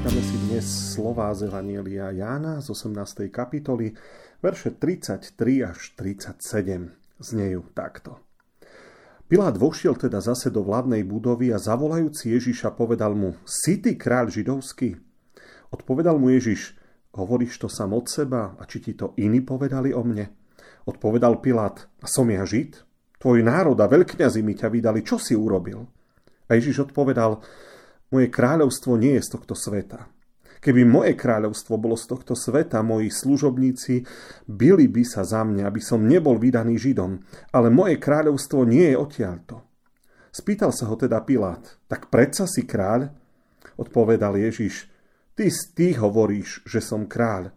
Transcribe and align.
Prečítame 0.00 0.24
si 0.24 0.38
dnes 0.48 0.66
slova 0.96 1.28
z 1.36 1.44
Evanielia 1.44 2.08
Jána 2.08 2.64
z 2.64 2.72
18. 2.72 3.28
kapitoly, 3.28 3.92
verše 4.40 4.72
33 4.72 5.28
až 5.60 5.92
37. 5.92 7.20
Znejú 7.20 7.68
takto. 7.76 8.16
Pilát 9.28 9.60
vošiel 9.60 10.00
teda 10.00 10.24
zase 10.24 10.48
do 10.48 10.64
vládnej 10.64 11.04
budovy 11.04 11.52
a 11.52 11.60
zavolajúci 11.60 12.32
Ježiša 12.32 12.72
povedal 12.80 13.12
mu, 13.12 13.36
si 13.44 13.76
ty 13.76 14.00
kráľ 14.00 14.32
židovský? 14.32 14.96
Odpovedal 15.68 16.16
mu 16.16 16.32
Ježiš, 16.32 16.80
hovoríš 17.12 17.60
to 17.60 17.68
sám 17.68 17.92
od 17.92 18.08
seba 18.08 18.56
a 18.56 18.64
či 18.64 18.80
ti 18.80 18.96
to 18.96 19.12
iní 19.20 19.44
povedali 19.44 19.92
o 19.92 20.00
mne? 20.00 20.32
Odpovedal 20.88 21.44
Pilát, 21.44 21.76
a 22.00 22.08
som 22.08 22.24
ja 22.32 22.48
žid? 22.48 22.88
Tvoj 23.20 23.44
národ 23.44 23.76
a 23.76 23.84
veľkňazi 23.84 24.40
mi 24.40 24.56
ťa 24.56 24.72
vydali, 24.72 25.04
čo 25.04 25.20
si 25.20 25.36
urobil? 25.36 25.84
A 26.48 26.56
Ježiš 26.56 26.88
odpovedal, 26.88 27.44
moje 28.10 28.26
kráľovstvo 28.30 28.98
nie 28.98 29.18
je 29.18 29.22
z 29.26 29.30
tohto 29.38 29.54
sveta. 29.54 30.10
Keby 30.60 30.84
moje 30.84 31.16
kráľovstvo 31.16 31.80
bolo 31.80 31.96
z 31.96 32.04
tohto 32.04 32.36
sveta, 32.36 32.84
moji 32.84 33.08
služobníci 33.08 34.04
byli 34.44 34.92
by 34.92 35.02
sa 35.08 35.24
za 35.24 35.40
mňa, 35.40 35.64
aby 35.64 35.80
som 35.80 36.04
nebol 36.04 36.36
vydaný 36.36 36.76
Židom, 36.76 37.16
ale 37.56 37.72
moje 37.72 37.96
kráľovstvo 37.96 38.68
nie 38.68 38.92
je 38.92 38.96
odtiaľto. 39.00 39.64
Spýtal 40.28 40.76
sa 40.76 40.84
ho 40.92 41.00
teda 41.00 41.24
Pilát, 41.24 41.64
tak 41.88 42.12
predsa 42.12 42.44
si 42.44 42.68
kráľ? 42.68 43.08
Odpovedal 43.80 44.36
Ježiš, 44.36 44.84
ty 45.32 45.48
z 45.48 45.60
tých 45.72 45.96
hovoríš, 45.96 46.60
že 46.68 46.84
som 46.84 47.08
kráľ. 47.08 47.56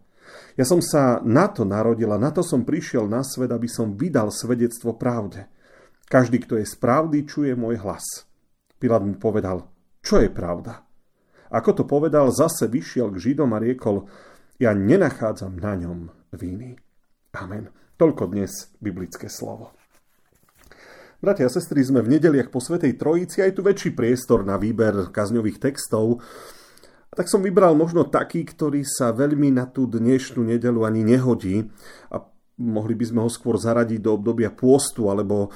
Ja 0.56 0.64
som 0.64 0.80
sa 0.80 1.20
na 1.20 1.52
to 1.52 1.68
narodil 1.68 2.08
a 2.08 2.18
na 2.18 2.32
to 2.32 2.40
som 2.40 2.64
prišiel 2.64 3.04
na 3.04 3.20
svet, 3.20 3.52
aby 3.52 3.68
som 3.68 3.92
vydal 4.00 4.32
svedectvo 4.32 4.96
pravde. 4.96 5.44
Každý, 6.08 6.40
kto 6.40 6.56
je 6.56 6.64
z 6.64 6.74
pravdy, 6.80 7.28
čuje 7.28 7.52
môj 7.52 7.84
hlas. 7.84 8.24
Pilát 8.80 9.04
mu 9.04 9.12
povedal, 9.20 9.73
čo 10.04 10.20
je 10.20 10.28
pravda? 10.28 10.84
Ako 11.48 11.72
to 11.72 11.84
povedal, 11.88 12.28
zase 12.28 12.68
vyšiel 12.68 13.08
k 13.16 13.30
Židom 13.30 13.56
a 13.56 13.58
riekol, 13.58 14.04
ja 14.60 14.76
nenachádzam 14.76 15.56
na 15.56 15.72
ňom 15.80 16.12
viny. 16.36 16.76
Amen. 17.34 17.72
Toľko 17.96 18.30
dnes 18.30 18.74
biblické 18.84 19.32
slovo. 19.32 19.72
Bratia 21.24 21.48
a 21.48 21.52
sestry, 21.52 21.80
sme 21.80 22.04
v 22.04 22.20
nedeliach 22.20 22.52
po 22.52 22.60
Svetej 22.60 23.00
Trojici, 23.00 23.40
aj 23.40 23.56
tu 23.56 23.64
väčší 23.64 23.96
priestor 23.96 24.44
na 24.44 24.60
výber 24.60 25.08
kazňových 25.08 25.56
textov. 25.56 26.20
Tak 27.14 27.30
som 27.30 27.40
vybral 27.40 27.72
možno 27.72 28.04
taký, 28.04 28.44
ktorý 28.44 28.84
sa 28.84 29.14
veľmi 29.14 29.54
na 29.54 29.64
tú 29.64 29.88
dnešnú 29.88 30.44
nedelu 30.44 30.84
ani 30.84 31.00
nehodí 31.00 31.64
a 32.12 32.20
mohli 32.60 32.92
by 32.98 33.04
sme 33.08 33.20
ho 33.24 33.30
skôr 33.30 33.56
zaradiť 33.56 34.04
do 34.04 34.20
obdobia 34.20 34.52
pôstu 34.52 35.08
alebo 35.08 35.48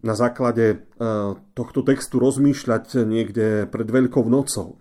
na 0.00 0.14
základe 0.16 0.80
ehm, 0.96 1.36
tohto 1.52 1.84
textu 1.84 2.16
rozmýšľať 2.16 3.04
niekde 3.04 3.68
pred 3.68 3.84
Veľkou 3.84 4.24
nocou. 4.24 4.80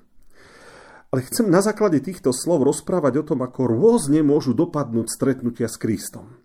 Ale 1.12 1.24
chcem 1.32 1.48
na 1.48 1.64
základe 1.64 2.04
týchto 2.04 2.36
slov 2.36 2.68
rozprávať 2.68 3.24
o 3.24 3.28
tom, 3.28 3.40
ako 3.44 3.72
rôzne 3.72 4.20
môžu 4.20 4.52
dopadnúť 4.52 5.08
stretnutia 5.12 5.72
s 5.72 5.80
Kristom. 5.80 6.44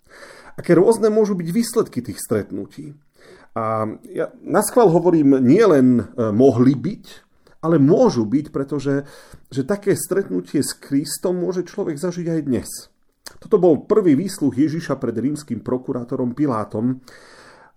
Aké 0.54 0.78
rôzne 0.78 1.10
môžu 1.10 1.34
byť 1.34 1.48
výsledky 1.50 1.98
tých 2.02 2.22
stretnutí. 2.22 2.94
A 3.58 3.86
ja 4.06 4.30
na 4.46 4.62
schvál 4.62 4.90
hovorím, 4.94 5.42
nielen 5.42 5.98
e, 5.98 6.04
mohli 6.30 6.78
byť, 6.78 7.04
ale 7.66 7.82
môžu 7.82 8.22
byť, 8.22 8.46
pretože 8.54 9.10
že 9.50 9.66
také 9.66 9.98
stretnutie 9.98 10.62
s 10.62 10.78
Kristom 10.78 11.42
môže 11.42 11.66
človek 11.66 11.98
zažiť 11.98 12.26
aj 12.30 12.40
dnes. 12.46 12.70
Toto 13.42 13.58
bol 13.58 13.86
prvý 13.90 14.14
výsluh 14.14 14.54
Ježiša 14.54 15.02
pred 15.02 15.18
rímským 15.18 15.66
prokurátorom 15.66 16.34
Pilátom, 16.34 17.02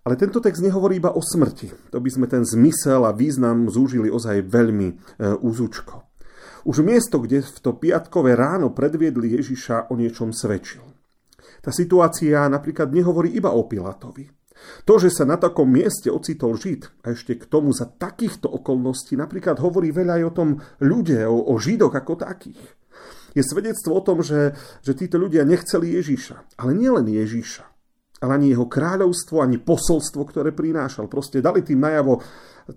ale 0.04 0.20
tento 0.20 0.44
text 0.44 0.60
nehovorí 0.60 1.00
iba 1.00 1.16
o 1.16 1.24
smrti. 1.24 1.96
To 1.96 2.04
by 2.04 2.10
sme 2.12 2.28
ten 2.28 2.44
zmysel 2.44 3.08
a 3.08 3.16
význam 3.16 3.72
zúžili 3.72 4.12
ozaj 4.12 4.44
veľmi 4.52 4.88
e, 4.92 4.96
úzučko. 5.40 6.04
Už 6.68 6.84
miesto, 6.84 7.24
kde 7.24 7.44
v 7.44 7.60
to 7.60 7.72
piatkové 7.76 8.36
ráno 8.36 8.72
predviedli 8.76 9.36
Ježiša 9.40 9.92
o 9.92 9.96
niečom 9.96 10.36
svedčil. 10.36 10.84
Tá 11.64 11.72
situácia 11.72 12.44
napríklad 12.52 12.92
nehovorí 12.92 13.32
iba 13.32 13.56
o 13.56 13.64
Pilatovi. 13.64 14.28
To, 14.88 14.96
že 14.96 15.12
sa 15.12 15.28
na 15.28 15.36
takom 15.36 15.68
mieste 15.68 16.08
ocitol 16.08 16.56
Žid 16.56 17.04
a 17.04 17.16
ešte 17.16 17.36
k 17.36 17.48
tomu 17.48 17.76
za 17.76 17.88
takýchto 17.88 18.48
okolností 18.48 19.20
napríklad 19.20 19.60
hovorí 19.60 19.92
veľa 19.92 20.20
aj 20.20 20.24
o 20.24 20.36
tom 20.36 20.50
ľude, 20.80 21.20
o, 21.28 21.52
o 21.52 21.56
Židoch 21.60 21.92
ako 21.92 22.20
takých. 22.20 22.64
Je 23.36 23.44
svedectvo 23.44 23.98
o 23.98 24.06
tom, 24.06 24.24
že, 24.24 24.56
že 24.84 24.96
títo 24.96 25.20
ľudia 25.20 25.44
nechceli 25.44 26.00
Ježíša. 26.00 26.60
Ale 26.64 26.78
nielen 26.78 27.12
Ježíša 27.12 27.73
ale 28.24 28.40
ani 28.40 28.56
jeho 28.56 28.72
kráľovstvo, 28.72 29.44
ani 29.44 29.60
posolstvo, 29.60 30.24
ktoré 30.24 30.56
prinášal. 30.56 31.12
Proste 31.12 31.44
dali 31.44 31.60
tým 31.60 31.84
najavo, 31.84 32.24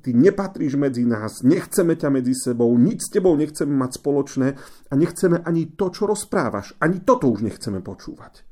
ty 0.02 0.10
nepatríš 0.10 0.74
medzi 0.74 1.06
nás, 1.06 1.46
nechceme 1.46 1.94
ťa 1.94 2.10
medzi 2.10 2.34
sebou, 2.34 2.74
nič 2.74 3.06
s 3.06 3.12
tebou 3.14 3.38
nechceme 3.38 3.70
mať 3.70 4.02
spoločné 4.02 4.48
a 4.90 4.92
nechceme 4.98 5.46
ani 5.46 5.78
to, 5.78 5.94
čo 5.94 6.10
rozprávaš. 6.10 6.74
Ani 6.82 7.06
toto 7.06 7.30
už 7.30 7.46
nechceme 7.46 7.78
počúvať. 7.78 8.42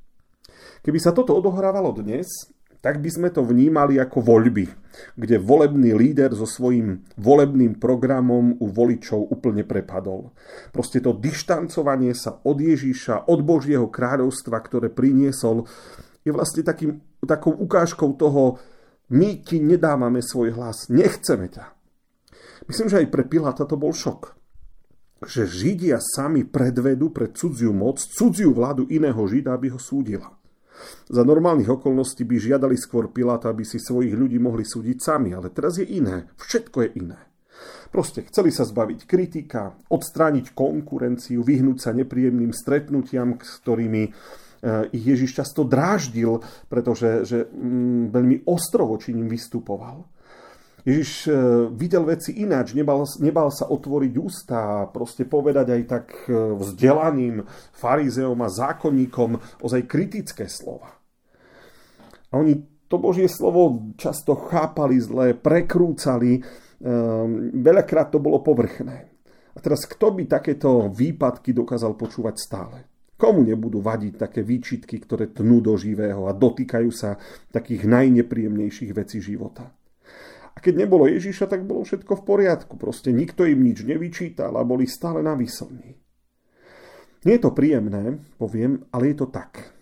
Keby 0.87 0.99
sa 1.03 1.11
toto 1.11 1.35
odohrávalo 1.35 1.91
dnes, 1.99 2.55
tak 2.85 3.01
by 3.01 3.09
sme 3.09 3.29
to 3.33 3.41
vnímali 3.41 3.97
ako 3.97 4.21
voľby, 4.21 4.69
kde 5.17 5.41
volebný 5.41 5.97
líder 5.97 6.37
so 6.37 6.45
svojím 6.45 7.01
volebným 7.17 7.81
programom 7.81 8.61
u 8.61 8.69
voličov 8.69 9.33
úplne 9.33 9.65
prepadol. 9.65 10.37
Proste 10.69 11.01
to 11.01 11.17
dištancovanie 11.17 12.13
sa 12.13 12.45
od 12.45 12.61
Ježíša, 12.61 13.33
od 13.33 13.41
Božieho 13.41 13.89
kráľovstva, 13.89 14.61
ktoré 14.61 14.93
priniesol, 14.93 15.65
je 16.25 16.33
vlastne 16.33 16.65
takým, 16.65 17.05
takou 17.23 17.53
ukážkou 17.53 18.17
toho, 18.17 18.59
my 19.13 19.45
ti 19.45 19.61
nedávame 19.61 20.25
svoj 20.25 20.57
hlas, 20.57 20.89
nechceme 20.89 21.53
ťa. 21.53 21.65
Myslím, 22.65 22.89
že 22.89 23.05
aj 23.05 23.13
pre 23.13 23.29
Piláta 23.29 23.69
to 23.69 23.77
bol 23.77 23.93
šok. 23.93 24.33
Že 25.21 25.45
Židia 25.45 26.01
sami 26.01 26.49
predvedú 26.49 27.13
pre 27.13 27.29
cudziu 27.29 27.77
moc, 27.77 28.01
cudziu 28.01 28.57
vládu 28.57 28.89
iného 28.89 29.21
Žida, 29.21 29.53
aby 29.53 29.69
ho 29.69 29.81
súdila. 29.81 30.33
Za 31.09 31.23
normálnych 31.23 31.71
okolností 31.71 32.25
by 32.25 32.37
žiadali 32.41 32.77
skôr 32.81 33.13
Piláta, 33.13 33.53
aby 33.53 33.63
si 33.63 33.77
svojich 33.77 34.17
ľudí 34.17 34.41
mohli 34.41 34.65
súdiť 34.65 34.97
sami, 34.99 35.37
ale 35.37 35.53
teraz 35.53 35.77
je 35.77 35.87
iné. 35.87 36.29
Všetko 36.41 36.89
je 36.89 36.91
iné. 37.05 37.21
Proste 37.95 38.27
chceli 38.27 38.51
sa 38.51 38.67
zbaviť 38.67 39.07
kritika, 39.07 39.79
odstrániť 39.87 40.51
konkurenciu, 40.51 41.47
vyhnúť 41.47 41.79
sa 41.79 41.95
nepríjemným 41.95 42.51
stretnutiam, 42.51 43.39
s 43.39 43.63
ktorými 43.63 44.11
ich 44.97 45.05
Ježiš 45.05 45.45
často 45.45 45.69
dráždil, 45.69 46.41
pretože 46.73 47.29
že, 47.29 47.45
mm, 47.53 48.09
veľmi 48.09 48.37
ostro 48.49 48.89
voči 48.89 49.13
ním 49.13 49.29
vystupoval. 49.29 50.09
Ježiš 50.85 51.13
eh, 51.29 51.35
videl 51.73 52.05
veci 52.05 52.45
ináč, 52.45 52.77
nebal, 52.77 53.09
nebal 53.19 53.49
sa 53.49 53.73
otvoriť 53.73 54.13
ústa 54.21 54.57
a 54.57 54.79
proste 54.85 55.25
povedať 55.25 55.67
aj 55.73 55.83
tak 55.89 56.07
eh, 56.29 56.37
vzdelaným 56.53 57.41
farizeom 57.73 58.37
a 58.45 58.53
zákonníkom 58.53 59.65
ozaj 59.65 59.89
kritické 59.89 60.45
slova. 60.47 60.93
A 62.29 62.37
oni 62.37 62.61
to 62.89 63.01
Božie 63.01 63.27
slovo 63.33 63.97
často 63.97 64.37
chápali 64.37 65.01
zle, 65.01 65.33
prekrúcali, 65.33 66.45
veľakrát 67.55 68.13
to 68.13 68.21
bolo 68.21 68.45
povrchné. 68.45 69.09
A 69.55 69.59
teraz 69.63 69.89
kto 69.89 70.13
by 70.13 70.29
takéto 70.29 70.93
výpadky 70.93 71.57
dokázal 71.57 71.97
počúvať 71.97 72.35
stále? 72.37 72.94
Komu 73.15 73.47
nebudú 73.47 73.79
vadiť 73.79 74.19
také 74.19 74.41
výčitky, 74.43 74.99
ktoré 74.99 75.31
tnú 75.31 75.63
do 75.63 75.79
živého 75.79 76.27
a 76.27 76.35
dotýkajú 76.35 76.91
sa 76.91 77.15
takých 77.55 77.87
najnepríjemnejších 77.87 78.91
vecí 78.91 79.23
života? 79.23 79.71
A 80.55 80.59
keď 80.63 80.87
nebolo 80.87 81.11
Ježiša, 81.11 81.51
tak 81.51 81.67
bolo 81.67 81.83
všetko 81.83 82.23
v 82.23 82.27
poriadku. 82.27 82.75
Proste 82.79 83.11
nikto 83.11 83.47
im 83.47 83.63
nič 83.63 83.83
nevyčítal 83.87 84.55
a 84.55 84.67
boli 84.67 84.87
stále 84.87 85.23
na 85.23 85.35
výslní. 85.35 85.99
Nie 87.25 87.41
je 87.41 87.43
to 87.43 87.57
príjemné, 87.57 88.21
poviem, 88.37 88.85
ale 88.93 89.15
je 89.15 89.17
to 89.25 89.27
tak. 89.33 89.75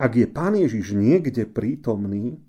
Ak 0.00 0.16
je 0.16 0.24
Pán 0.24 0.56
Ježiš 0.56 0.96
niekde 0.96 1.44
prítomný, 1.44 2.40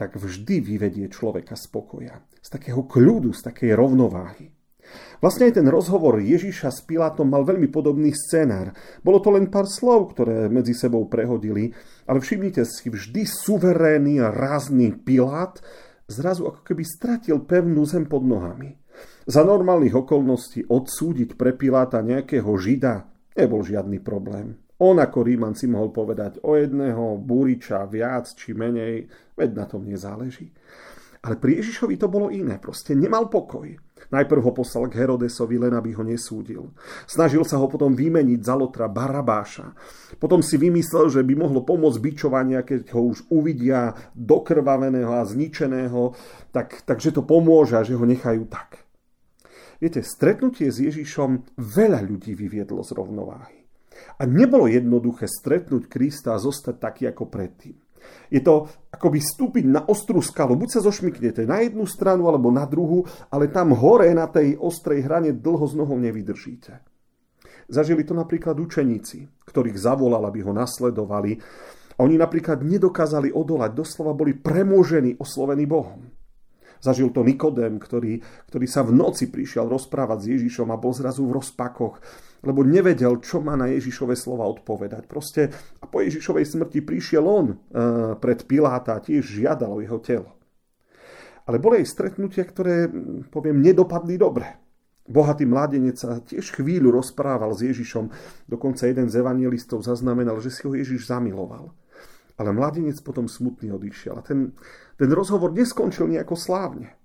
tak 0.00 0.16
vždy 0.16 0.64
vyvedie 0.64 1.06
človeka 1.12 1.52
z 1.52 1.68
pokoja, 1.68 2.24
z 2.40 2.48
takého 2.48 2.88
kľudu, 2.88 3.36
z 3.36 3.44
takej 3.44 3.76
rovnováhy. 3.76 4.48
Vlastne 5.20 5.52
aj 5.52 5.60
ten 5.60 5.68
rozhovor 5.68 6.16
Ježiša 6.16 6.72
s 6.72 6.80
Pilátom 6.88 7.28
mal 7.28 7.44
veľmi 7.44 7.68
podobný 7.68 8.10
scenár. 8.16 8.72
Bolo 9.04 9.20
to 9.20 9.28
len 9.34 9.52
pár 9.52 9.68
slov, 9.68 10.16
ktoré 10.16 10.48
medzi 10.48 10.72
sebou 10.72 11.04
prehodili, 11.06 11.70
ale 12.08 12.24
všimnite 12.24 12.64
si, 12.64 12.88
vždy 12.88 13.28
suverénny 13.28 14.16
a 14.18 14.32
rázný 14.32 14.96
Pilát 14.96 15.60
zrazu 16.10 16.48
ako 16.50 16.66
keby 16.66 16.82
stratil 16.82 17.44
pevnú 17.44 17.86
zem 17.86 18.08
pod 18.08 18.24
nohami. 18.24 18.74
Za 19.28 19.46
normálnych 19.46 19.94
okolností 19.94 20.66
odsúdiť 20.66 21.38
pre 21.38 21.54
Piláta 21.54 22.02
nejakého 22.02 22.50
žida 22.58 23.06
nebol 23.38 23.62
žiadny 23.62 24.02
problém. 24.02 24.58
On 24.80 24.96
ako 24.96 25.28
Ríman 25.28 25.52
si 25.52 25.68
mohol 25.68 25.92
povedať 25.92 26.40
o 26.40 26.56
jedného 26.56 27.20
búriča 27.20 27.84
viac 27.84 28.32
či 28.32 28.56
menej, 28.56 29.04
veď 29.36 29.50
na 29.52 29.64
tom 29.68 29.84
nezáleží. 29.84 30.48
Ale 31.20 31.36
pri 31.36 31.60
Ježišovi 31.60 32.00
to 32.00 32.08
bolo 32.08 32.32
iné, 32.32 32.56
proste 32.56 32.96
nemal 32.96 33.28
pokoj. 33.28 33.68
Najprv 34.10 34.42
ho 34.42 34.52
poslal 34.52 34.90
k 34.90 34.98
Herodesovi, 35.06 35.54
len 35.54 35.70
aby 35.70 35.94
ho 35.94 36.02
nesúdil. 36.02 36.74
Snažil 37.06 37.46
sa 37.46 37.62
ho 37.62 37.70
potom 37.70 37.94
vymeniť 37.94 38.40
za 38.42 38.58
Lotra 38.58 38.90
Barabáša. 38.90 39.70
Potom 40.18 40.42
si 40.42 40.58
vymyslel, 40.58 41.06
že 41.14 41.22
by 41.22 41.34
mohlo 41.38 41.62
pomôcť 41.62 42.02
bičovania, 42.02 42.66
keď 42.66 42.90
ho 42.98 43.14
už 43.14 43.30
uvidia 43.30 43.94
dokrvaveného 44.18 45.14
a 45.14 45.22
zničeného, 45.22 46.18
tak, 46.50 46.82
takže 46.82 47.14
to 47.14 47.22
pomôže 47.22 47.78
a 47.78 47.86
že 47.86 47.94
ho 47.94 48.02
nechajú 48.02 48.50
tak. 48.50 48.82
Viete, 49.80 50.04
stretnutie 50.04 50.68
s 50.68 50.82
Ježišom 50.82 51.56
veľa 51.56 52.04
ľudí 52.04 52.36
vyviedlo 52.36 52.84
z 52.84 52.92
rovnováhy. 52.92 53.64
A 54.20 54.28
nebolo 54.28 54.68
jednoduché 54.68 55.24
stretnúť 55.24 55.88
Krista 55.88 56.36
a 56.36 56.42
zostať 56.42 56.76
taký 56.76 57.08
ako 57.08 57.30
predtým. 57.32 57.78
Je 58.30 58.40
to 58.44 58.68
akoby 58.92 59.18
vstúpiť 59.22 59.64
na 59.66 59.82
ostrú 59.86 60.20
skalu. 60.20 60.54
Buď 60.58 60.78
sa 60.78 60.80
zošmiknete 60.84 61.46
na 61.46 61.64
jednu 61.64 61.86
stranu 61.86 62.26
alebo 62.26 62.52
na 62.52 62.66
druhú, 62.68 63.06
ale 63.32 63.48
tam 63.48 63.72
hore 63.72 64.10
na 64.12 64.26
tej 64.26 64.58
ostrej 64.58 65.06
hrane 65.06 65.32
dlho 65.32 65.66
z 65.66 65.74
nohou 65.74 65.96
nevydržíte. 65.96 66.82
Zažili 67.70 68.02
to 68.02 68.18
napríklad 68.18 68.58
učeníci, 68.58 69.46
ktorých 69.46 69.78
zavolal, 69.78 70.26
aby 70.26 70.42
ho 70.42 70.50
nasledovali. 70.50 71.38
A 71.96 72.02
oni 72.02 72.18
napríklad 72.18 72.66
nedokázali 72.66 73.30
odolať, 73.30 73.70
doslova 73.76 74.10
boli 74.10 74.34
premožení, 74.34 75.14
oslovení 75.20 75.70
Bohom. 75.70 76.19
Zažil 76.80 77.12
to 77.12 77.20
Nikodém, 77.20 77.76
ktorý, 77.76 78.24
ktorý 78.48 78.66
sa 78.66 78.80
v 78.80 78.96
noci 78.96 79.28
prišiel 79.28 79.68
rozprávať 79.68 80.18
s 80.24 80.26
Ježišom 80.40 80.72
a 80.72 80.80
bol 80.80 80.96
zrazu 80.96 81.28
v 81.28 81.36
rozpakoch 81.36 82.00
lebo 82.40 82.64
nevedel, 82.64 83.20
čo 83.20 83.44
má 83.44 83.52
na 83.52 83.68
Ježišove 83.68 84.16
slova 84.16 84.48
odpovedať. 84.48 85.04
Proste 85.04 85.52
a 85.80 85.84
po 85.84 86.00
Ježišovej 86.00 86.48
smrti 86.48 86.80
prišiel 86.80 87.24
on 87.24 87.46
e, 87.52 87.56
pred 88.16 88.48
Piláta 88.48 88.96
a 88.96 89.04
tiež 89.04 89.20
žiadal 89.20 89.84
jeho 89.84 90.00
telo. 90.00 90.30
Ale 91.44 91.60
boli 91.60 91.84
aj 91.84 91.92
stretnutia, 91.92 92.46
ktoré, 92.46 92.88
poviem, 93.28 93.60
nedopadli 93.60 94.16
dobre. 94.16 94.56
Bohatý 95.10 95.42
mládenec 95.42 95.98
sa 95.98 96.22
tiež 96.22 96.54
chvíľu 96.54 96.94
rozprával 96.94 97.50
s 97.50 97.66
Ježišom. 97.66 98.06
Dokonca 98.46 98.86
jeden 98.86 99.10
z 99.10 99.18
evangelistov 99.18 99.82
zaznamenal, 99.82 100.38
že 100.38 100.54
si 100.54 100.62
ho 100.64 100.72
Ježiš 100.72 101.10
zamiloval. 101.10 101.74
Ale 102.40 102.56
mladenec 102.56 102.96
potom 103.04 103.28
smutný 103.28 103.68
odišiel. 103.76 104.16
A 104.16 104.24
ten, 104.24 104.56
ten 104.96 105.10
rozhovor 105.12 105.52
neskončil 105.52 106.08
nejako 106.08 106.40
slávne. 106.40 106.96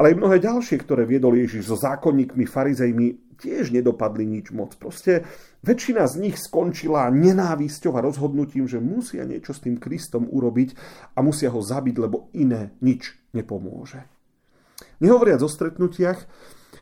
Ale 0.00 0.16
aj 0.16 0.18
mnohé 0.18 0.36
ďalšie, 0.40 0.80
ktoré 0.80 1.04
viedol 1.04 1.36
Ježiš 1.36 1.68
so 1.68 1.76
zákonníkmi, 1.76 2.48
farizejmi, 2.48 3.36
tiež 3.38 3.70
nedopadli 3.70 4.26
nič 4.26 4.50
moc. 4.50 4.74
Proste 4.80 5.28
väčšina 5.62 6.08
z 6.08 6.14
nich 6.24 6.36
skončila 6.40 7.12
nenávisťou 7.12 7.94
a 7.94 8.02
rozhodnutím, 8.02 8.66
že 8.66 8.82
musia 8.82 9.22
niečo 9.28 9.54
s 9.54 9.62
tým 9.62 9.78
Kristom 9.78 10.26
urobiť 10.26 10.74
a 11.14 11.22
musia 11.22 11.52
ho 11.52 11.60
zabiť, 11.60 11.96
lebo 12.00 12.32
iné 12.34 12.74
nič 12.82 13.14
nepomôže. 13.36 14.02
Nehovoriac 14.98 15.38
o 15.44 15.50
stretnutiach, 15.50 16.18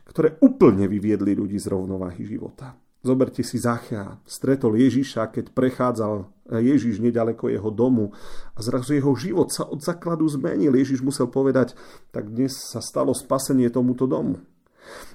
ktoré 0.09 0.39
úplne 0.41 0.89
vyviedli 0.89 1.37
ľudí 1.37 1.59
z 1.61 1.69
rovnováhy 1.69 2.25
života. 2.25 2.73
Zoberte 3.05 3.45
si 3.45 3.61
Zachea. 3.61 4.17
Stretol 4.25 4.73
Ježiša, 4.81 5.29
keď 5.29 5.53
prechádzal 5.53 6.36
Ježiš 6.55 7.03
nedaleko 7.03 7.51
jeho 7.51 7.67
domu 7.67 8.15
a 8.55 8.59
zrazu 8.63 8.95
jeho 8.95 9.11
život 9.19 9.51
sa 9.51 9.67
od 9.67 9.83
základu 9.83 10.23
zmenil. 10.31 10.71
Ježiš 10.79 11.03
musel 11.03 11.27
povedať, 11.27 11.75
tak 12.15 12.31
dnes 12.31 12.55
sa 12.55 12.79
stalo 12.79 13.11
spasenie 13.11 13.67
tomuto 13.67 14.07
domu. 14.07 14.39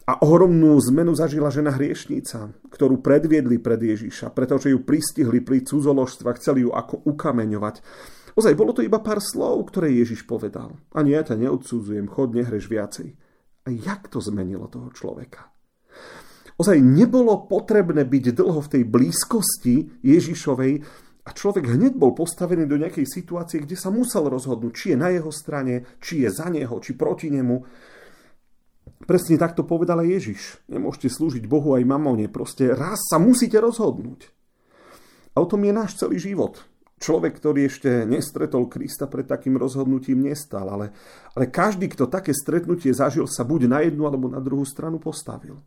A 0.05 0.21
ohromnú 0.21 0.77
zmenu 0.93 1.17
zažila 1.17 1.49
žena 1.49 1.73
hriešnica, 1.73 2.53
ktorú 2.69 3.01
predviedli 3.01 3.57
pred 3.57 3.81
Ježiša, 3.81 4.29
pretože 4.37 4.69
ju 4.69 4.85
pristihli 4.85 5.41
pri 5.41 5.65
cudzoložstva, 5.65 6.37
chceli 6.37 6.69
ju 6.69 6.71
ako 6.77 7.09
ukameňovať. 7.09 7.81
Ozaj, 8.37 8.53
bolo 8.57 8.77
to 8.77 8.85
iba 8.85 9.01
pár 9.01 9.21
slov, 9.21 9.73
ktoré 9.73 9.93
Ježiš 9.93 10.29
povedal. 10.29 10.77
Ani 10.93 11.17
ja 11.17 11.25
ťa 11.25 11.41
neodsudzujem, 11.41 12.09
chod, 12.09 12.37
nehreš 12.37 12.69
viacej. 12.69 13.09
A 13.63 13.69
jak 13.73 14.13
to 14.13 14.21
zmenilo 14.21 14.67
toho 14.69 14.93
človeka? 14.93 15.53
Ozaj 16.61 16.79
nebolo 16.83 17.49
potrebné 17.49 18.05
byť 18.05 18.25
dlho 18.37 18.61
v 18.61 18.71
tej 18.73 18.83
blízkosti 18.85 20.05
Ježišovej 20.05 20.73
a 21.23 21.31
človek 21.31 21.71
hneď 21.79 21.95
bol 21.95 22.19
postavený 22.19 22.67
do 22.67 22.75
nejakej 22.75 23.07
situácie, 23.07 23.63
kde 23.63 23.79
sa 23.79 23.95
musel 23.95 24.27
rozhodnúť, 24.27 24.73
či 24.75 24.87
je 24.95 24.99
na 24.99 25.15
jeho 25.15 25.31
strane, 25.31 25.87
či 26.03 26.27
je 26.27 26.31
za 26.35 26.51
neho, 26.51 26.83
či 26.83 26.99
proti 26.99 27.31
nemu. 27.31 27.63
Presne 29.07 29.39
takto 29.39 29.63
povedal 29.63 30.03
aj 30.03 30.09
Ježiš. 30.19 30.43
Nemôžete 30.67 31.11
slúžiť 31.15 31.47
Bohu 31.47 31.79
aj 31.79 31.87
mamone. 31.87 32.27
Proste 32.27 32.75
raz 32.75 32.99
sa 33.07 33.23
musíte 33.23 33.59
rozhodnúť. 33.63 34.31
A 35.35 35.43
o 35.43 35.47
tom 35.47 35.63
je 35.63 35.71
náš 35.75 35.95
celý 35.99 36.19
život. 36.19 36.59
Človek, 37.03 37.39
ktorý 37.39 37.67
ešte 37.67 38.07
nestretol 38.07 38.71
Krista 38.71 39.11
pred 39.11 39.27
takým 39.27 39.59
rozhodnutím, 39.59 40.23
nestal. 40.23 40.71
Ale, 40.71 40.95
ale 41.35 41.51
každý, 41.51 41.91
kto 41.91 42.07
také 42.07 42.31
stretnutie 42.31 42.95
zažil, 42.95 43.27
sa 43.27 43.43
buď 43.43 43.61
na 43.67 43.83
jednu 43.83 44.07
alebo 44.07 44.31
na 44.31 44.39
druhú 44.39 44.63
stranu 44.63 45.03
postavil. 45.03 45.59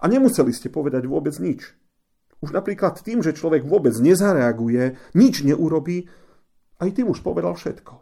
A 0.00 0.08
nemuseli 0.08 0.52
ste 0.52 0.72
povedať 0.72 1.04
vôbec 1.04 1.36
nič. 1.36 1.72
Už 2.40 2.56
napríklad 2.56 3.04
tým, 3.04 3.20
že 3.20 3.36
človek 3.36 3.68
vôbec 3.68 3.92
nezareaguje, 4.00 4.96
nič 5.12 5.44
neurobí, 5.44 6.08
aj 6.80 6.90
tým 6.96 7.12
už 7.12 7.20
povedal 7.20 7.52
všetko. 7.52 7.92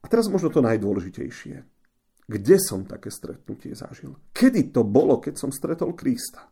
A 0.00 0.06
teraz 0.08 0.28
možno 0.32 0.48
to 0.48 0.64
najdôležitejšie. 0.64 1.64
Kde 2.24 2.56
som 2.56 2.88
také 2.88 3.12
stretnutie 3.12 3.76
zažil? 3.76 4.16
Kedy 4.32 4.72
to 4.72 4.80
bolo, 4.80 5.20
keď 5.20 5.36
som 5.36 5.52
stretol 5.52 5.92
Krista? 5.92 6.48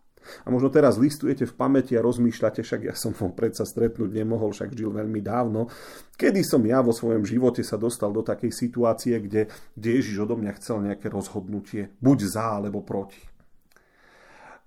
A 0.47 0.49
možno 0.55 0.71
teraz 0.71 1.01
listujete 1.01 1.49
v 1.49 1.57
pamäti 1.57 1.99
a 1.99 2.05
rozmýšľate, 2.05 2.63
však 2.63 2.81
ja 2.87 2.95
som 2.95 3.11
ho 3.11 3.35
predsa 3.35 3.67
stretnúť 3.67 4.13
nemohol, 4.13 4.55
však 4.55 4.71
žil 4.77 4.95
veľmi 4.95 5.19
dávno. 5.19 5.67
Kedy 6.15 6.47
som 6.47 6.63
ja 6.63 6.79
vo 6.79 6.95
svojom 6.95 7.27
živote 7.27 7.67
sa 7.67 7.75
dostal 7.75 8.15
do 8.15 8.23
takej 8.23 8.55
situácie, 8.55 9.19
kde, 9.19 9.51
kde 9.75 9.89
Ježiš 9.99 10.23
odo 10.23 10.39
mňa 10.39 10.53
chcel 10.63 10.87
nejaké 10.87 11.11
rozhodnutie, 11.11 11.91
buď 11.99 12.19
za 12.31 12.47
alebo 12.63 12.85
proti. 12.87 13.19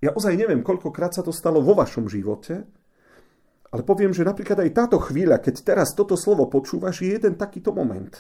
Ja 0.06 0.13
ozaj 0.13 0.38
neviem, 0.38 0.62
koľkokrát 0.62 1.18
sa 1.18 1.25
to 1.25 1.34
stalo 1.34 1.66
vo 1.66 1.74
vašom 1.74 2.06
živote, 2.06 2.62
ale 3.74 3.81
poviem, 3.81 4.13
že 4.13 4.22
napríklad 4.22 4.62
aj 4.62 4.78
táto 4.78 5.01
chvíľa, 5.01 5.41
keď 5.41 5.65
teraz 5.65 5.98
toto 5.98 6.13
slovo 6.13 6.46
počúvaš, 6.46 7.01
je 7.01 7.18
jeden 7.18 7.34
takýto 7.34 7.74
moment. 7.74 8.13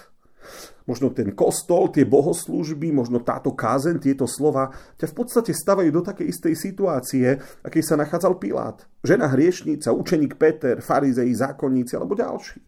Možno 0.89 1.13
ten 1.13 1.33
kostol, 1.37 1.93
tie 1.93 2.05
bohoslúžby, 2.05 2.89
možno 2.89 3.21
táto 3.21 3.53
kázen, 3.53 4.01
tieto 4.01 4.25
slova 4.25 4.73
ťa 4.97 5.13
v 5.13 5.17
podstate 5.17 5.53
stavajú 5.53 5.93
do 5.93 6.01
takej 6.01 6.25
istej 6.25 6.53
situácie, 6.57 7.37
akej 7.61 7.83
sa 7.85 7.97
nachádzal 8.01 8.41
Pilát. 8.41 8.81
Žena 9.05 9.29
hriešnica, 9.29 9.93
učeník 9.93 10.41
Peter, 10.41 10.81
farizei, 10.81 11.29
zákonníci 11.37 11.93
alebo 11.93 12.17
ďalší. 12.17 12.61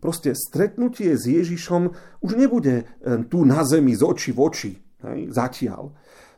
Proste 0.00 0.32
stretnutie 0.32 1.12
s 1.16 1.28
Ježišom 1.28 1.82
už 2.24 2.32
nebude 2.40 2.88
tu 3.28 3.44
na 3.44 3.64
zemi 3.68 3.92
z 3.96 4.04
oči 4.04 4.32
v 4.32 4.40
oči, 4.40 4.72
hej, 5.12 5.20
zatiaľ 5.28 5.92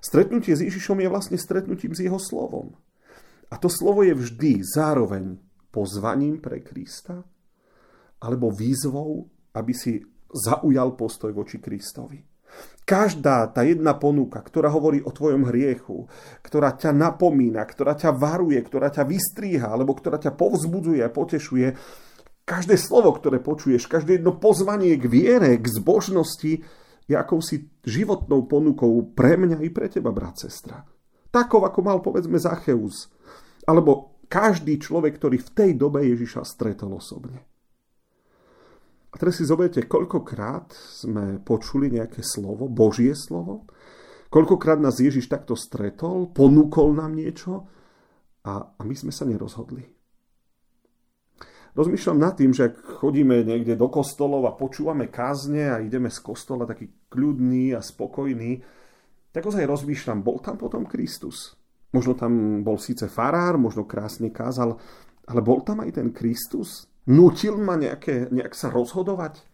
Stretnutie 0.07 0.55
s 0.55 0.63
Ježišom 0.63 1.03
je 1.03 1.11
vlastne 1.11 1.35
stretnutím 1.35 1.91
s 1.91 2.07
jeho 2.07 2.23
slovom. 2.23 2.79
A 3.51 3.59
to 3.59 3.67
slovo 3.67 4.07
je 4.07 4.15
vždy 4.15 4.63
zároveň 4.63 5.35
pozvaním 5.75 6.39
pre 6.39 6.63
Krista 6.63 7.27
alebo 8.23 8.55
výzvou, 8.55 9.27
aby 9.59 9.73
si 9.75 9.99
zaujal 10.31 10.95
postoj 10.95 11.35
voči 11.35 11.59
Kristovi. 11.59 12.23
Každá 12.87 13.51
tá 13.51 13.67
jedna 13.67 13.99
ponuka, 13.99 14.39
ktorá 14.39 14.71
hovorí 14.71 15.03
o 15.03 15.11
tvojom 15.11 15.51
hriechu, 15.51 16.07
ktorá 16.39 16.79
ťa 16.79 16.95
napomína, 16.95 17.67
ktorá 17.67 17.99
ťa 17.99 18.15
varuje, 18.15 18.63
ktorá 18.63 18.95
ťa 18.95 19.03
vystríha, 19.03 19.67
alebo 19.67 19.91
ktorá 19.99 20.23
ťa 20.23 20.39
povzbudzuje 20.39 21.03
a 21.03 21.11
potešuje, 21.11 21.75
každé 22.47 22.79
slovo, 22.79 23.11
ktoré 23.11 23.43
počuješ, 23.43 23.91
každé 23.91 24.23
jedno 24.23 24.39
pozvanie 24.39 24.95
k 24.95 25.05
viere, 25.11 25.59
k 25.59 25.67
zbožnosti, 25.67 26.63
je 27.07 27.15
akousi 27.15 27.71
životnou 27.87 28.51
ponukou 28.51 29.15
pre 29.15 29.39
mňa 29.39 29.63
i 29.63 29.71
pre 29.71 29.87
teba, 29.87 30.11
brat, 30.11 30.43
sestra. 30.43 30.83
Takov, 31.31 31.63
ako 31.67 31.81
mal 31.83 31.99
povedzme 32.03 32.39
Zacheus. 32.39 33.11
Alebo 33.67 34.19
každý 34.27 34.79
človek, 34.83 35.19
ktorý 35.23 35.39
v 35.39 35.51
tej 35.55 35.71
dobe 35.79 36.03
Ježiša 36.03 36.43
stretol 36.43 36.99
osobne. 36.99 37.47
A 39.11 39.15
teraz 39.17 39.39
si 39.39 39.49
zoberte, 39.49 39.87
koľkokrát 39.87 40.75
sme 40.75 41.41
počuli 41.41 41.89
nejaké 41.89 42.21
slovo, 42.21 42.69
Božie 42.69 43.17
slovo, 43.17 43.65
koľkokrát 44.29 44.77
nás 44.83 45.01
Ježiš 45.01 45.31
takto 45.31 45.57
stretol, 45.57 46.35
ponúkol 46.35 46.93
nám 46.93 47.17
niečo 47.17 47.71
a, 48.45 48.77
a 48.77 48.81
my 48.83 48.93
sme 48.93 49.15
sa 49.15 49.25
nerozhodli 49.25 49.96
rozmýšľam 51.77 52.19
nad 52.19 52.35
tým, 52.35 52.57
že 52.57 52.73
ak 52.73 53.05
chodíme 53.05 53.45
niekde 53.45 53.77
do 53.77 53.93
kostolov 53.93 54.49
a 54.49 54.57
počúvame 54.57 55.13
kázne 55.13 55.69
a 55.69 55.85
ideme 55.85 56.09
z 56.09 56.19
kostola 56.25 56.65
taký 56.65 56.89
kľudný 57.13 57.77
a 57.77 57.85
spokojný, 57.85 58.65
tak 59.31 59.45
ozaj 59.45 59.69
rozmýšľam, 59.69 60.25
bol 60.25 60.41
tam 60.41 60.57
potom 60.57 60.89
Kristus. 60.89 61.53
Možno 61.93 62.17
tam 62.17 62.65
bol 62.65 62.81
síce 62.81 63.13
farár, 63.13 63.61
možno 63.61 63.85
krásne 63.85 64.33
kázal, 64.33 64.81
ale 65.29 65.41
bol 65.45 65.61
tam 65.61 65.85
aj 65.85 66.01
ten 66.01 66.09
Kristus? 66.17 66.89
Nutil 67.07 67.61
ma 67.61 67.77
nejaké, 67.77 68.33
nejak 68.33 68.57
sa 68.57 68.73
rozhodovať? 68.73 69.45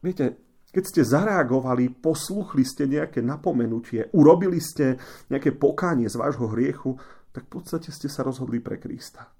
Viete, 0.00 0.38
Keď 0.70 0.84
ste 0.86 1.02
zareagovali, 1.02 1.98
posluchli 1.98 2.62
ste 2.62 2.86
nejaké 2.86 3.18
napomenutie, 3.26 4.06
urobili 4.14 4.62
ste 4.62 5.02
nejaké 5.26 5.58
pokánie 5.58 6.06
z 6.06 6.14
vášho 6.14 6.46
hriechu, 6.54 6.94
tak 7.34 7.50
v 7.50 7.58
podstate 7.58 7.90
ste 7.90 8.06
sa 8.06 8.22
rozhodli 8.22 8.62
pre 8.62 8.78
Krista. 8.78 9.34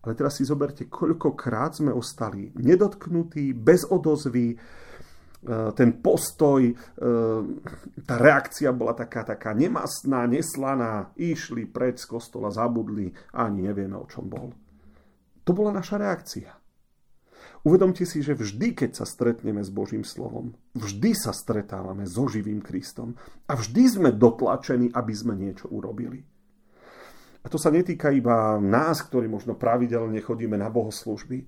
Ale 0.00 0.16
teraz 0.16 0.40
si 0.40 0.48
zoberte, 0.48 0.88
koľkokrát 0.88 1.76
sme 1.76 1.92
ostali 1.92 2.48
nedotknutí, 2.56 3.52
bez 3.52 3.84
odozvy, 3.84 4.56
e, 4.56 4.56
ten 5.76 6.00
postoj, 6.00 6.64
e, 6.64 6.74
tá 8.08 8.14
reakcia 8.16 8.72
bola 8.72 8.96
taká, 8.96 9.28
taká 9.28 9.52
nemastná, 9.52 10.24
neslaná, 10.24 11.12
išli 11.20 11.68
preč 11.68 12.00
z 12.00 12.16
kostola, 12.16 12.48
zabudli, 12.48 13.12
ani 13.36 13.68
nevieme, 13.68 14.00
o 14.00 14.08
čom 14.08 14.24
bol. 14.24 14.56
To 15.44 15.52
bola 15.52 15.68
naša 15.68 16.00
reakcia. 16.00 16.60
Uvedomte 17.60 18.08
si, 18.08 18.24
že 18.24 18.32
vždy, 18.32 18.72
keď 18.72 18.90
sa 18.96 19.04
stretneme 19.04 19.60
s 19.60 19.68
Božím 19.68 20.00
slovom, 20.00 20.56
vždy 20.72 21.12
sa 21.12 21.36
stretávame 21.36 22.08
so 22.08 22.24
živým 22.24 22.64
Kristom 22.64 23.20
a 23.44 23.52
vždy 23.52 24.00
sme 24.00 24.10
dotlačení, 24.16 24.88
aby 24.96 25.12
sme 25.12 25.36
niečo 25.36 25.68
urobili. 25.68 26.24
A 27.40 27.46
to 27.48 27.56
sa 27.56 27.72
netýka 27.72 28.12
iba 28.12 28.60
nás, 28.60 29.00
ktorí 29.00 29.24
možno 29.24 29.56
pravidelne 29.56 30.20
chodíme 30.20 30.60
na 30.60 30.68
bohoslužby. 30.68 31.38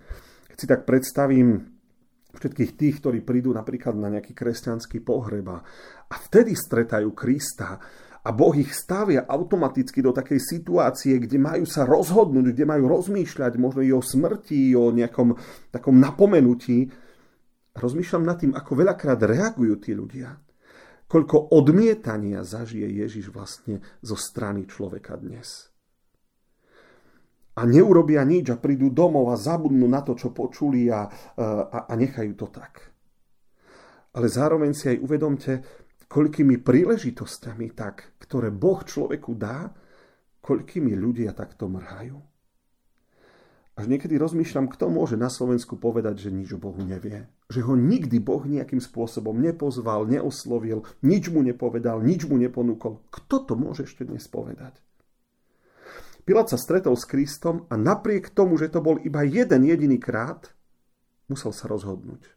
Keď 0.48 0.56
si 0.56 0.66
tak 0.68 0.88
predstavím 0.88 1.68
všetkých 2.32 2.72
tých, 2.80 2.94
ktorí 3.04 3.20
prídu 3.20 3.52
napríklad 3.52 3.92
na 3.96 4.08
nejaký 4.08 4.32
kresťanský 4.32 5.04
pohreba 5.04 5.60
a 6.08 6.14
vtedy 6.16 6.56
stretajú 6.56 7.12
Krista 7.12 7.76
a 8.22 8.28
Boh 8.32 8.54
ich 8.56 8.72
stavia 8.72 9.26
automaticky 9.28 10.00
do 10.00 10.14
takej 10.14 10.40
situácie, 10.40 11.18
kde 11.18 11.36
majú 11.42 11.66
sa 11.68 11.84
rozhodnúť, 11.84 12.54
kde 12.54 12.64
majú 12.64 12.88
rozmýšľať 12.88 13.52
možno 13.58 13.82
i 13.82 13.90
o 13.90 14.00
smrti, 14.00 14.72
o 14.78 14.94
nejakom 14.94 15.34
takom 15.74 15.98
napomenutí. 15.98 16.88
Rozmýšľam 17.74 18.24
nad 18.24 18.38
tým, 18.38 18.52
ako 18.54 18.72
veľakrát 18.78 19.20
reagujú 19.26 19.74
tí 19.82 19.92
ľudia. 19.92 20.38
Koľko 21.10 21.52
odmietania 21.52 22.40
zažije 22.46 22.88
Ježiš 23.04 23.34
vlastne 23.34 23.82
zo 24.00 24.16
strany 24.16 24.64
človeka 24.64 25.18
dnes. 25.18 25.71
A 27.52 27.68
neurobia 27.68 28.24
nič 28.24 28.48
a 28.48 28.56
prídu 28.56 28.88
domov 28.88 29.28
a 29.28 29.36
zabudnú 29.36 29.84
na 29.84 30.00
to, 30.00 30.16
čo 30.16 30.32
počuli 30.32 30.88
a, 30.88 31.04
a, 31.36 31.84
a 31.84 31.92
nechajú 31.92 32.32
to 32.32 32.48
tak. 32.48 32.88
Ale 34.16 34.28
zároveň 34.28 34.72
si 34.72 34.92
aj 34.92 34.98
uvedomte, 35.04 35.52
koľkými 36.08 36.60
príležitosťami 36.60 37.72
tak, 37.72 38.16
ktoré 38.20 38.52
Boh 38.52 38.84
človeku 38.84 39.32
dá, 39.32 39.72
koľkými 40.44 40.92
ľudia 40.92 41.32
takto 41.32 41.68
mrhajú. 41.72 42.20
Až 43.72 43.88
niekedy 43.88 44.20
rozmýšľam, 44.20 44.68
kto 44.68 44.92
môže 44.92 45.16
na 45.16 45.32
Slovensku 45.32 45.80
povedať, 45.80 46.28
že 46.28 46.28
nič 46.28 46.52
o 46.52 46.60
Bohu 46.60 46.76
nevie. 46.84 47.24
Že 47.48 47.72
ho 47.72 47.74
nikdy 47.80 48.20
Boh 48.20 48.44
nejakým 48.44 48.84
spôsobom 48.84 49.40
nepozval, 49.40 50.04
neoslovil, 50.04 50.84
nič 51.00 51.32
mu 51.32 51.40
nepovedal, 51.40 52.04
nič 52.04 52.28
mu 52.28 52.36
neponúkol. 52.36 53.00
Kto 53.08 53.48
to 53.48 53.56
môže 53.56 53.88
ešte 53.88 54.04
dnes 54.04 54.28
povedať? 54.28 54.76
Pilát 56.22 56.46
sa 56.46 56.54
stretol 56.54 56.94
s 56.94 57.02
Kristom 57.02 57.66
a 57.66 57.74
napriek 57.74 58.30
tomu, 58.30 58.54
že 58.54 58.70
to 58.70 58.78
bol 58.78 58.98
iba 59.02 59.26
jeden 59.26 59.66
jediný 59.66 59.98
krát, 59.98 60.54
musel 61.26 61.50
sa 61.50 61.66
rozhodnúť. 61.66 62.30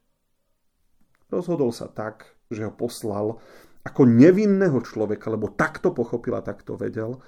Rozhodol 1.29 1.69
sa 1.69 1.85
tak, 1.85 2.33
že 2.49 2.65
ho 2.65 2.73
poslal 2.73 3.37
ako 3.85 4.01
nevinného 4.09 4.81
človeka, 4.81 5.29
lebo 5.29 5.53
takto 5.53 5.93
pochopil 5.93 6.33
a 6.33 6.41
takto 6.41 6.73
vedel, 6.73 7.21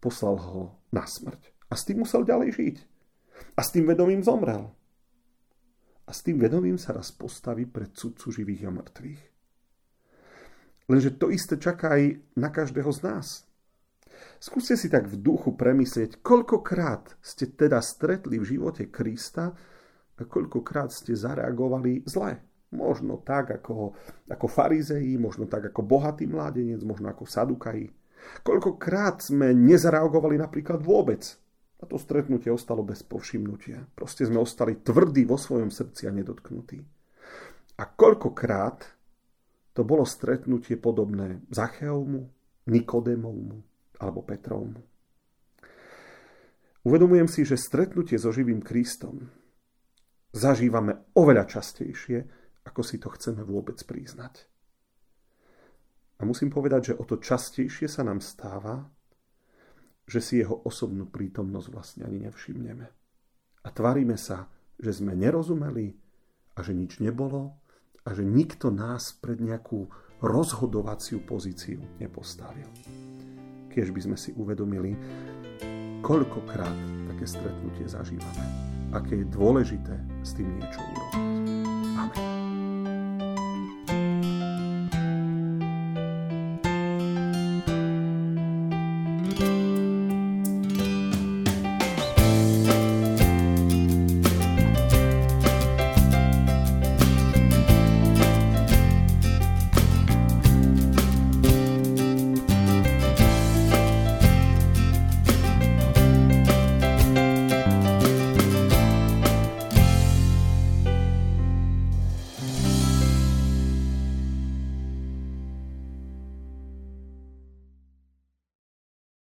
poslal 0.00 0.40
ho 0.40 0.60
na 0.88 1.04
smrť. 1.04 1.52
A 1.68 1.76
s 1.76 1.84
tým 1.84 2.00
musel 2.04 2.24
ďalej 2.24 2.56
žiť. 2.56 2.76
A 3.56 3.60
s 3.60 3.72
tým 3.72 3.84
vedomím 3.84 4.24
zomrel. 4.24 4.72
A 6.04 6.10
s 6.12 6.24
tým 6.24 6.40
vedomím 6.40 6.80
sa 6.80 6.96
raz 6.96 7.12
postaví 7.12 7.68
pred 7.68 7.92
sudcu 7.92 8.32
živých 8.32 8.68
a 8.68 8.70
mŕtvych. 8.72 9.22
Lenže 10.88 11.16
to 11.16 11.32
isté 11.32 11.56
čaká 11.56 11.96
aj 11.96 12.20
na 12.36 12.52
každého 12.52 12.92
z 12.92 13.00
nás. 13.04 13.28
Skúste 14.44 14.76
si 14.76 14.92
tak 14.92 15.08
v 15.08 15.16
duchu 15.16 15.56
premyslieť, 15.56 16.20
koľkokrát 16.20 17.16
ste 17.24 17.48
teda 17.48 17.80
stretli 17.80 18.36
v 18.36 18.44
živote 18.44 18.92
Krista 18.92 19.56
a 20.14 20.22
koľkokrát 20.22 20.92
ste 20.92 21.16
zareagovali 21.16 22.04
zle. 22.04 22.44
Možno 22.74 23.22
tak 23.22 23.56
ako, 23.56 23.96
ako 24.28 24.46
farizei, 24.50 25.16
možno 25.16 25.48
tak 25.48 25.72
ako 25.72 25.80
bohatý 25.80 26.28
mládenec, 26.28 26.82
možno 26.84 27.08
ako 27.08 27.24
sadukaji. 27.24 27.88
Koľkokrát 28.44 29.24
sme 29.24 29.56
nezareagovali 29.56 30.36
napríklad 30.36 30.84
vôbec. 30.84 31.24
A 31.80 31.88
to 31.88 31.96
stretnutie 31.96 32.52
ostalo 32.52 32.84
bez 32.84 33.00
povšimnutia. 33.00 33.96
Proste 33.96 34.28
sme 34.28 34.40
ostali 34.40 34.76
tvrdí 34.76 35.24
vo 35.24 35.40
svojom 35.40 35.72
srdci 35.72 36.04
a 36.04 36.12
nedotknutí. 36.12 36.84
A 37.80 37.84
koľkokrát 37.88 38.92
to 39.72 39.82
bolo 39.82 40.04
stretnutie 40.04 40.76
podobné 40.76 41.42
Zacheovmu, 41.48 42.28
Nikodémovmu 42.68 43.73
alebo 44.04 44.20
Petrovmu. 44.20 44.84
Uvedomujem 46.84 47.28
si, 47.32 47.48
že 47.48 47.56
stretnutie 47.56 48.20
so 48.20 48.28
živým 48.28 48.60
Kristom 48.60 49.32
zažívame 50.36 51.08
oveľa 51.16 51.48
častejšie, 51.48 52.18
ako 52.68 52.80
si 52.84 53.00
to 53.00 53.08
chceme 53.08 53.40
vôbec 53.40 53.80
priznať. 53.80 54.44
A 56.20 56.28
musím 56.28 56.52
povedať, 56.52 56.92
že 56.92 56.98
o 57.00 57.08
to 57.08 57.16
častejšie 57.16 57.88
sa 57.88 58.04
nám 58.04 58.20
stáva, 58.20 58.84
že 60.04 60.20
si 60.20 60.44
jeho 60.44 60.60
osobnú 60.68 61.08
prítomnosť 61.08 61.68
vlastne 61.72 62.02
ani 62.04 62.28
nevšimneme. 62.28 62.86
A 63.64 63.68
tvárime 63.72 64.20
sa, 64.20 64.52
že 64.76 64.92
sme 64.92 65.16
nerozumeli 65.16 65.96
a 66.54 66.60
že 66.60 66.76
nič 66.76 67.00
nebolo 67.00 67.56
a 68.04 68.12
že 68.12 68.20
nikto 68.20 68.68
nás 68.68 69.16
pred 69.16 69.40
nejakú 69.40 69.88
rozhodovaciu 70.20 71.24
pozíciu 71.24 71.80
nepostavil. 71.96 72.68
Keď 73.74 73.90
by 73.90 74.00
sme 74.06 74.14
si 74.14 74.30
uvedomili, 74.38 74.94
koľkokrát 75.98 76.78
také 77.10 77.26
stretnutie 77.26 77.90
zažívame, 77.90 78.46
aké 78.94 79.26
je 79.26 79.26
dôležité 79.34 79.98
s 80.22 80.38
tým 80.38 80.46
niečo 80.62 80.78
urobiť. 80.78 81.33